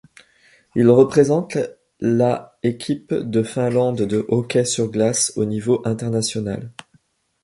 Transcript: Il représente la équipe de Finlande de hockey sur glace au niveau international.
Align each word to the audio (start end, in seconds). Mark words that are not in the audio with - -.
Il 0.75 0.89
représente 0.89 1.57
la 1.99 2.57
équipe 2.63 3.13
de 3.13 3.43
Finlande 3.43 4.01
de 4.01 4.25
hockey 4.29 4.65
sur 4.65 4.87
glace 4.89 5.31
au 5.35 5.45
niveau 5.45 5.79
international. 5.85 6.71